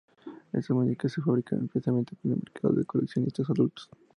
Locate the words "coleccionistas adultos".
2.85-3.87